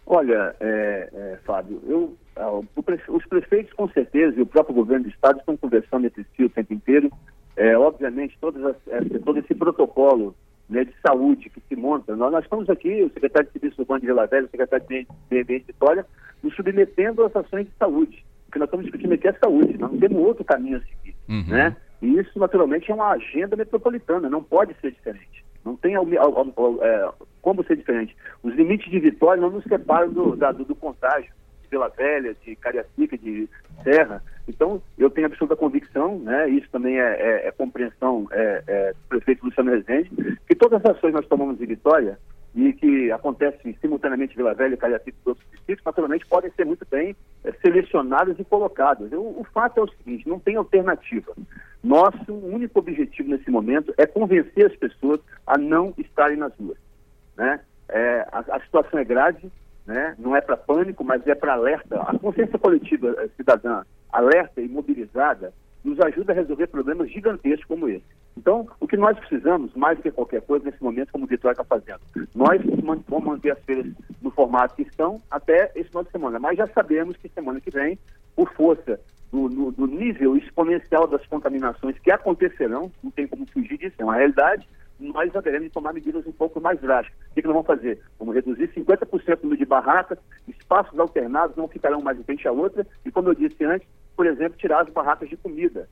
Olha, 0.05 0.53
é, 0.59 1.09
é, 1.13 1.37
Fábio, 1.45 1.81
eu, 1.87 2.17
prefe- 2.83 3.09
os 3.09 3.25
prefeitos 3.25 3.71
com 3.71 3.87
certeza 3.87 4.37
e 4.37 4.41
o 4.41 4.45
próprio 4.45 4.75
governo 4.75 5.05
do 5.05 5.09
estado 5.09 5.39
estão 5.39 5.55
conversando 5.55 6.07
entre 6.07 6.25
si 6.35 6.43
o 6.43 6.49
tempo 6.49 6.73
inteiro. 6.73 7.09
Obviamente, 7.83 8.37
todas 8.39 8.63
as- 8.63 8.87
essa- 8.87 9.19
todo 9.19 9.39
esse 9.39 9.53
protocolo 9.55 10.35
né, 10.69 10.85
de 10.85 10.93
saúde 11.05 11.49
que 11.49 11.59
se 11.67 11.75
monta, 11.75 12.15
nós, 12.15 12.31
nós 12.31 12.43
estamos 12.45 12.69
aqui, 12.69 13.03
o 13.03 13.09
secretário 13.11 13.47
de 13.47 13.59
Serviço 13.59 13.81
Urbano 13.81 13.99
de 13.99 14.07
Vila 14.07 14.25
Velha, 14.25 14.45
o 14.45 14.49
secretário 14.49 14.85
de 14.87 15.07
Meio 15.29 15.43
Ambiente 15.43 15.65
de 15.65 15.73
Vitória, 15.73 16.05
nos 16.41 16.55
submetendo 16.55 17.23
às 17.25 17.35
ações 17.35 17.65
de 17.65 17.71
saúde. 17.77 18.25
O 18.47 18.51
que 18.51 18.59
nós 18.59 18.67
estamos 18.67 18.85
discutindo 18.85 19.13
aqui 19.13 19.27
é 19.27 19.33
saúde, 19.33 19.77
nós 19.77 19.91
não 19.91 19.99
temos 19.99 20.17
outro 20.25 20.43
caminho 20.45 20.77
a 20.77 20.81
seguir. 20.81 21.15
Uhum. 21.27 21.43
Né? 21.49 21.75
E 22.01 22.17
isso, 22.17 22.39
naturalmente, 22.39 22.89
é 22.89 22.95
uma 22.95 23.11
agenda 23.11 23.55
metropolitana, 23.57 24.29
não 24.29 24.41
pode 24.41 24.73
ser 24.81 24.91
diferente. 24.91 25.43
Não 25.65 25.75
tem 25.75 25.95
al- 25.95 26.07
al- 26.17 26.53
al- 26.57 26.83
é, 26.83 27.11
como 27.41 27.63
ser 27.65 27.75
diferente. 27.77 28.15
Os 28.41 28.53
limites 28.55 28.89
de 28.89 28.99
Vitória 28.99 29.41
não 29.41 29.49
nos 29.49 29.63
separam 29.65 30.11
do, 30.11 30.35
da- 30.35 30.51
do, 30.51 30.63
do 30.65 30.75
contágio 30.75 31.31
de 31.61 31.69
Vila 31.69 31.89
Velha, 31.89 32.35
de 32.45 32.55
Cariacica, 32.55 33.17
de 33.17 33.47
Serra. 33.83 34.23
Então, 34.47 34.81
eu 34.97 35.09
tenho 35.09 35.27
absoluta 35.27 35.55
convicção, 35.55 36.19
né, 36.19 36.49
isso 36.49 36.67
também 36.71 36.99
é, 36.99 37.03
é- 37.03 37.47
é 37.47 37.51
compreensão 37.51 38.27
é, 38.31 38.63
é, 38.67 38.91
do 38.91 39.07
prefeito 39.07 39.45
Luciano 39.45 39.71
Rezende, 39.71 40.37
que 40.47 40.55
todas 40.55 40.83
as 40.83 40.97
ações 40.97 41.13
nós 41.13 41.27
tomamos 41.27 41.61
em 41.61 41.65
Vitória 41.65 42.17
e 42.55 42.71
que 42.73 43.11
acontecem 43.11 43.75
simultaneamente 43.81 44.33
em 44.33 44.37
Vila 44.37 44.53
Velha, 44.53 44.77
Cariacica 44.77 45.17
e 45.25 45.29
outros 45.29 45.47
distritos, 45.51 45.83
naturalmente 45.83 46.27
podem 46.27 46.51
ser 46.51 46.65
muito 46.65 46.85
bem 46.89 47.15
eh, 47.43 47.53
selecionadas 47.61 48.37
e 48.37 48.43
colocadas. 48.43 49.11
O 49.11 49.43
fato 49.51 49.79
é 49.79 49.83
o 49.83 49.89
seguinte, 49.89 50.27
não 50.29 50.39
tem 50.39 50.55
alternativa. 50.55 51.33
Nosso 51.83 52.31
único 52.31 52.77
objetivo 52.79 53.29
nesse 53.29 53.49
momento 53.49 53.93
é 53.97 54.05
convencer 54.05 54.67
as 54.67 54.75
pessoas 54.75 55.19
a 55.47 55.57
não 55.57 55.93
estarem 55.97 56.37
nas 56.37 56.53
ruas. 56.55 56.77
Né? 57.35 57.59
É, 57.89 58.27
a, 58.31 58.39
a 58.55 58.59
situação 58.61 58.99
é 58.99 59.03
grave, 59.03 59.51
né? 59.87 60.15
não 60.19 60.35
é 60.35 60.41
para 60.41 60.55
pânico, 60.55 61.03
mas 61.03 61.25
é 61.25 61.33
para 61.33 61.53
alerta. 61.53 62.01
A 62.01 62.17
consciência 62.19 62.59
coletiva 62.59 63.15
eh, 63.17 63.29
cidadã 63.35 63.83
alerta 64.13 64.61
e 64.61 64.67
mobilizada 64.69 65.53
nos 65.83 65.99
ajuda 65.99 66.31
a 66.31 66.35
resolver 66.35 66.67
problemas 66.67 67.11
gigantescos 67.11 67.65
como 67.65 67.89
esse. 67.89 68.05
Então, 68.37 68.67
o 68.79 68.87
que 68.87 68.97
nós 68.97 69.17
precisamos, 69.19 69.73
mais 69.75 69.97
do 69.97 70.01
que 70.03 70.11
qualquer 70.11 70.41
coisa, 70.41 70.65
nesse 70.65 70.81
momento, 70.81 71.11
como 71.11 71.25
o 71.25 71.27
Vitória 71.27 71.53
está 71.53 71.63
fazendo, 71.63 71.99
nós 72.33 72.61
vamos 73.07 73.25
manter 73.25 73.51
as 73.51 73.59
feiras 73.63 73.85
no 74.21 74.31
formato 74.31 74.75
que 74.75 74.83
estão 74.83 75.21
até 75.29 75.71
esse 75.75 75.89
final 75.89 76.03
de 76.03 76.11
semana, 76.11 76.39
mas 76.39 76.57
já 76.57 76.65
sabemos 76.67 77.15
que 77.17 77.27
semana 77.29 77.59
que 77.59 77.69
vem, 77.69 77.99
por 78.35 78.51
força 78.53 78.99
do- 79.31 79.71
do 79.71 79.87
nível 79.87 80.35
exponencial 80.37 81.05
das 81.07 81.25
contaminações 81.27 81.97
que 81.99 82.11
acontecerão, 82.11 82.91
não 83.03 83.11
tem 83.11 83.27
como 83.27 83.45
fugir 83.47 83.77
disso, 83.77 83.95
é 83.99 84.03
uma 84.03 84.15
realidade, 84.15 84.67
nós 84.99 85.35
haveremos 85.35 85.71
tomar 85.71 85.93
medidas 85.93 86.25
um 86.25 86.31
pouco 86.31 86.61
mais 86.61 86.79
drásticas. 86.79 87.19
O 87.31 87.33
que, 87.33 87.41
que 87.41 87.47
nós 87.47 87.55
vamos 87.55 87.67
fazer? 87.67 87.99
Vamos 88.19 88.35
reduzir 88.35 88.69
50% 88.69 89.37
do 89.37 89.43
número 89.43 89.57
de 89.57 89.65
barracas, 89.65 90.17
espaços 90.47 90.97
alternados 90.99 91.55
não 91.55 91.67
ficarão 91.67 92.01
mais 92.01 92.17
de 92.17 92.23
frente 92.23 92.47
a 92.47 92.51
outra, 92.51 92.85
e 93.05 93.11
como 93.11 93.29
eu 93.29 93.35
disse 93.35 93.63
antes, 93.63 93.87
por 94.15 94.25
exemplo, 94.25 94.57
tirar 94.57 94.81
as 94.81 94.89
barracas 94.89 95.29
de 95.29 95.37
comida. 95.37 95.89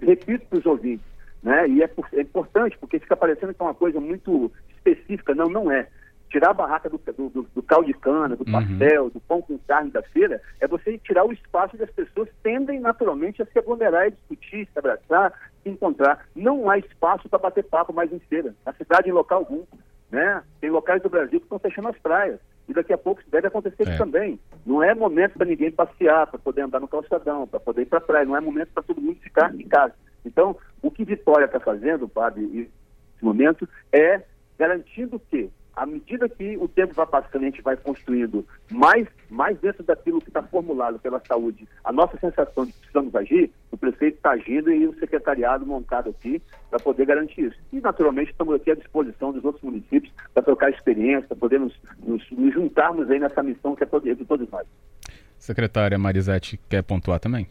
Repito 0.00 0.46
para 0.46 0.58
os 0.58 0.66
ouvintes, 0.66 1.04
né? 1.42 1.68
e 1.68 1.82
é, 1.82 1.90
é 2.14 2.20
importante, 2.20 2.78
porque 2.78 2.98
fica 2.98 3.16
parecendo 3.16 3.52
que 3.52 3.60
é 3.60 3.64
uma 3.64 3.74
coisa 3.74 4.00
muito 4.00 4.50
específica. 4.70 5.34
Não, 5.34 5.48
não 5.48 5.70
é. 5.70 5.88
Tirar 6.30 6.50
a 6.50 6.54
barraca 6.54 6.88
do, 6.90 6.98
do, 6.98 7.28
do- 7.30 7.48
do 7.54 7.62
caldo 7.62 7.86
de 7.86 7.94
cana, 7.94 8.36
do 8.36 8.44
Uhum. 8.46 8.52
pastel, 8.52 9.10
do 9.10 9.20
pão 9.20 9.40
com 9.40 9.58
carne 9.58 9.90
da 9.90 10.02
feira, 10.02 10.40
é 10.60 10.66
você 10.68 10.98
tirar 10.98 11.24
o 11.24 11.32
espaço 11.32 11.76
e 11.76 11.82
as 11.82 11.90
pessoas 11.90 12.28
tendem 12.42 12.78
naturalmente 12.80 13.40
a 13.42 13.46
se 13.46 13.58
aglomerar 13.58 14.06
e 14.08 14.10
discutir, 14.10 14.68
se 14.72 14.78
abraçar, 14.78 15.32
se 15.62 15.70
encontrar. 15.70 16.26
Não 16.36 16.68
há 16.68 16.76
espaço 16.78 17.28
para 17.28 17.38
bater 17.38 17.64
papo 17.64 17.92
mais 17.92 18.12
em 18.12 18.18
feira. 18.18 18.54
Na 18.66 18.72
cidade, 18.74 19.08
em 19.08 19.12
local 19.12 19.38
algum. 19.38 19.64
Né? 20.10 20.42
Tem 20.60 20.70
locais 20.70 21.02
do 21.02 21.08
Brasil 21.10 21.38
que 21.38 21.44
estão 21.46 21.58
fechando 21.58 21.88
as 21.88 21.98
praias. 21.98 22.38
E 22.68 22.74
daqui 22.74 22.92
a 22.92 22.98
pouco 22.98 23.22
deve 23.30 23.46
acontecer 23.46 23.86
É. 23.86 23.90
isso 23.90 23.98
também. 23.98 24.38
Não 24.66 24.82
é 24.82 24.94
momento 24.94 25.34
para 25.38 25.46
ninguém 25.46 25.70
passear, 25.70 26.26
para 26.26 26.38
poder 26.38 26.62
andar 26.62 26.80
no 26.80 26.88
calçadão, 26.88 27.46
para 27.46 27.58
poder 27.60 27.82
ir 27.82 27.86
para 27.86 27.98
a 27.98 28.02
praia. 28.02 28.26
Não 28.26 28.36
é 28.36 28.40
momento 28.40 28.68
para 28.74 28.82
todo 28.82 29.00
mundo 29.00 29.18
ficar 29.20 29.54
em 29.54 29.66
casa. 29.66 29.94
Então, 30.26 30.54
o 30.82 30.90
que 30.90 31.04
Vitória 31.04 31.46
está 31.46 31.58
fazendo, 31.60 32.06
Padre, 32.08 32.42
nesse 32.42 32.70
momento, 33.22 33.66
é 33.92 34.22
garantindo 34.58 35.18
que, 35.30 35.48
à 35.78 35.86
medida 35.86 36.28
que 36.28 36.56
o 36.56 36.66
tempo 36.66 36.92
vai 36.94 37.06
passando, 37.06 37.42
a 37.42 37.44
gente 37.46 37.62
vai 37.62 37.76
construindo 37.76 38.44
mais, 38.70 39.06
mais 39.30 39.56
dentro 39.60 39.82
daquilo 39.84 40.20
que 40.20 40.28
está 40.28 40.42
formulado 40.42 40.98
pela 40.98 41.22
saúde, 41.26 41.68
a 41.84 41.92
nossa 41.92 42.18
sensação 42.18 42.66
de 42.66 42.72
que 42.72 42.78
precisamos 42.80 43.14
agir, 43.14 43.50
o 43.70 43.76
prefeito 43.76 44.16
está 44.16 44.30
agindo 44.32 44.70
e 44.72 44.86
o 44.88 44.98
secretariado 44.98 45.64
montado 45.64 46.10
aqui 46.10 46.42
para 46.68 46.80
poder 46.80 47.06
garantir 47.06 47.42
isso. 47.46 47.58
E, 47.72 47.80
naturalmente, 47.80 48.32
estamos 48.32 48.54
aqui 48.54 48.72
à 48.72 48.74
disposição 48.74 49.32
dos 49.32 49.44
outros 49.44 49.62
municípios 49.62 50.12
para 50.34 50.42
trocar 50.42 50.70
experiência, 50.70 51.28
para 51.28 51.36
poder 51.36 51.60
nos, 51.60 51.74
nos- 52.04 52.28
nos 52.32 52.52
juntarmos 52.52 53.08
aí 53.10 53.20
nessa 53.20 53.42
missão 53.42 53.76
que 53.76 53.84
é 53.84 53.86
todo- 53.86 54.02
de 54.12 54.24
todos 54.24 54.50
nós. 54.50 54.66
Secretária 55.38 55.96
Marisete 55.96 56.58
quer 56.68 56.82
pontuar 56.82 57.20
também? 57.20 57.46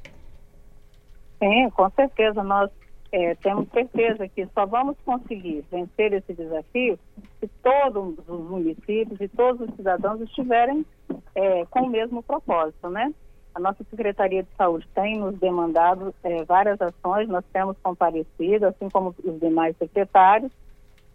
Sim, 1.39 1.69
com 1.69 1.89
certeza. 1.91 2.43
Nós 2.43 2.69
é, 3.11 3.35
temos 3.35 3.69
certeza 3.69 4.27
que 4.27 4.47
só 4.53 4.65
vamos 4.65 4.97
conseguir 5.05 5.63
vencer 5.71 6.13
esse 6.13 6.33
desafio 6.33 6.99
se 7.39 7.47
todos 7.63 8.17
os 8.27 8.49
municípios 8.49 9.19
e 9.21 9.27
todos 9.29 9.67
os 9.67 9.75
cidadãos 9.75 10.19
estiverem 10.21 10.85
é, 11.33 11.65
com 11.65 11.81
o 11.81 11.89
mesmo 11.89 12.21
propósito, 12.21 12.89
né? 12.89 13.13
A 13.55 13.59
nossa 13.59 13.83
Secretaria 13.89 14.43
de 14.43 14.49
Saúde 14.57 14.87
tem 14.93 15.17
nos 15.17 15.37
demandado 15.39 16.13
é, 16.23 16.43
várias 16.43 16.79
ações, 16.81 17.27
nós 17.27 17.45
temos 17.51 17.77
comparecido, 17.81 18.67
assim 18.67 18.89
como 18.89 19.15
os 19.23 19.39
demais 19.39 19.75
secretários, 19.77 20.51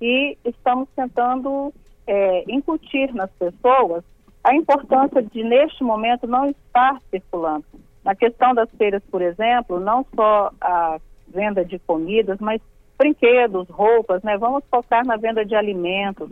e 0.01 0.37
estamos 0.45 0.89
tentando 0.97 1.73
é, 2.07 2.45
incutir 2.49 3.15
nas 3.15 3.31
pessoas 3.33 4.03
a 4.43 4.55
importância 4.55 5.23
de, 5.23 5.45
neste 5.45 5.85
momento, 5.85 6.27
não 6.27 6.51
estar 6.51 7.01
circulando. 7.11 7.65
Na 8.05 8.17
questão 8.17 8.53
das 8.55 8.69
feiras, 8.71 9.03
por 9.09 9.23
exemplo, 9.23 9.79
não 9.79 10.05
só 10.17 10.51
a 10.61 10.99
venda 11.33 11.65
de 11.65 11.79
comidas, 11.81 12.39
mas 12.41 12.61
brinquedos, 12.99 13.69
roupas, 13.69 14.23
né? 14.23 14.37
Vamos 14.39 14.63
focar 14.71 15.05
na 15.07 15.17
venda 15.17 15.45
de 15.45 15.55
alimentos, 15.55 16.29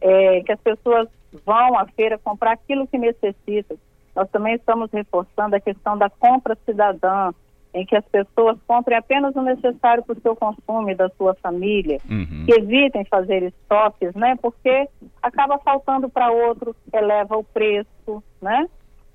é, 0.00 0.40
que 0.42 0.52
as 0.52 0.60
pessoas 0.60 1.08
vão 1.44 1.78
à 1.78 1.86
feira 1.86 2.18
comprar 2.18 2.52
aquilo 2.52 2.86
que 2.86 2.96
necessitam. 2.96 3.76
Nós 4.14 4.30
também 4.30 4.54
estamos 4.54 4.90
reforçando 4.92 5.56
a 5.56 5.60
questão 5.60 5.98
da 5.98 6.08
compra 6.08 6.56
cidadã, 6.64 7.32
em 7.74 7.84
que 7.84 7.96
as 7.96 8.04
pessoas 8.04 8.56
comprem 8.68 8.96
apenas 8.96 9.34
o 9.34 9.42
necessário 9.42 10.04
para 10.04 10.16
o 10.16 10.20
seu 10.20 10.36
consumo 10.36 10.88
e 10.90 10.94
da 10.94 11.08
sua 11.10 11.34
família 11.34 11.98
Uhum. 12.08 12.44
que 12.46 12.52
evitem 12.54 13.04
fazer 13.06 13.42
estoques, 13.42 14.14
né? 14.14 14.36
Porque 14.40 14.88
acaba 15.20 15.58
faltando 15.58 16.08
para 16.08 16.30
outro, 16.30 16.74
eleva 16.92 17.36
o 17.36 17.42
preço, 17.42 18.22
né? 18.40 18.68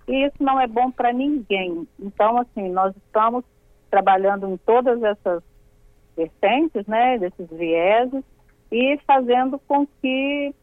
E 0.10 0.26
isso 0.26 0.36
não 0.42 0.60
é 0.60 0.68
bom 0.68 0.92
para 0.92 1.14
ninguém. 1.14 1.88
Então, 1.98 2.38
assim, 2.38 2.68
nós 2.70 2.94
estamos 2.98 3.46
trabalhando 3.90 4.48
em 4.48 4.58
todas 4.58 5.02
essas 5.04 5.44
vertentes, 6.16 6.86
né? 6.88 7.18
Desses 7.18 7.50
vieses 7.50 8.24
e 8.72 9.00
fazendo 9.08 9.60
com 9.68 9.88
que 10.02 10.54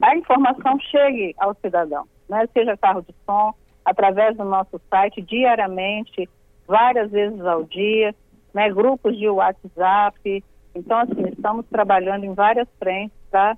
a 0.00 0.16
informação 0.16 0.78
chegue 0.80 1.34
ao 1.38 1.54
cidadão, 1.54 2.06
né? 2.28 2.46
Seja 2.52 2.76
carro 2.76 3.02
de 3.02 3.14
som, 3.26 3.52
através 3.84 4.36
do 4.36 4.44
nosso 4.44 4.80
site, 4.88 5.20
diariamente, 5.20 6.28
várias 6.66 7.10
vezes 7.10 7.40
ao 7.40 7.64
dia, 7.64 8.14
né? 8.54 8.70
Grupos 8.70 9.18
de 9.18 9.28
WhatsApp. 9.28 10.44
Então, 10.74 10.98
assim, 10.98 11.28
estamos 11.28 11.66
trabalhando 11.66 12.24
em 12.24 12.32
várias 12.32 12.68
frentes 12.78 13.16
para, 13.30 13.56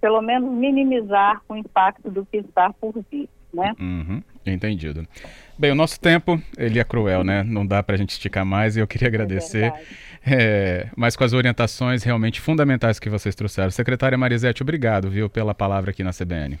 pelo 0.00 0.20
menos, 0.20 0.50
minimizar 0.50 1.40
o 1.48 1.54
impacto 1.56 2.10
do 2.10 2.26
que 2.26 2.38
está 2.38 2.72
por 2.72 2.92
vir. 3.10 3.28
né? 3.54 3.74
Uhum, 3.80 4.22
entendido. 4.54 5.06
Bem, 5.58 5.70
o 5.70 5.74
nosso 5.74 5.98
tempo, 5.98 6.40
ele 6.58 6.78
é 6.78 6.84
cruel, 6.84 7.24
né? 7.24 7.42
Não 7.42 7.66
dá 7.66 7.82
para 7.82 7.94
a 7.94 7.98
gente 7.98 8.10
esticar 8.10 8.44
mais 8.44 8.76
e 8.76 8.80
eu 8.80 8.86
queria 8.86 9.08
agradecer. 9.08 9.72
É, 10.28 10.88
mas 10.96 11.14
com 11.14 11.22
as 11.22 11.32
orientações 11.32 12.02
realmente 12.02 12.40
fundamentais 12.40 12.98
que 12.98 13.08
vocês 13.08 13.34
trouxeram. 13.34 13.70
Secretária 13.70 14.18
Marisete, 14.18 14.62
obrigado, 14.62 15.08
viu, 15.08 15.30
pela 15.30 15.54
palavra 15.54 15.92
aqui 15.92 16.02
na 16.02 16.10
CBN. 16.10 16.58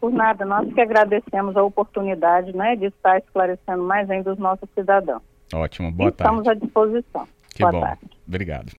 Por 0.00 0.12
nada, 0.12 0.44
nós 0.44 0.72
que 0.72 0.80
agradecemos 0.80 1.56
a 1.56 1.62
oportunidade 1.62 2.56
né, 2.56 2.74
de 2.74 2.86
estar 2.86 3.18
esclarecendo 3.18 3.82
mais 3.82 4.10
ainda 4.10 4.32
os 4.32 4.38
nossos 4.38 4.68
cidadãos. 4.74 5.22
Ótimo, 5.54 5.92
boa 5.92 6.10
Estamos 6.10 6.44
tarde. 6.44 6.64
Estamos 6.64 6.82
à 6.82 6.88
disposição. 6.88 7.28
Que 7.54 7.62
boa 7.62 7.72
bom. 7.72 7.80
Tarde. 7.80 8.00
Obrigado. 8.26 8.68